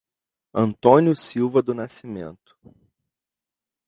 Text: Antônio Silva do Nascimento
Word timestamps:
Antônio 0.55 1.15
Silva 1.15 1.61
do 1.61 1.75
Nascimento 1.75 2.57